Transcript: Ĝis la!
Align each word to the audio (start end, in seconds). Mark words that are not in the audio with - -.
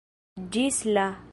Ĝis 0.55 0.81
la! 0.99 1.07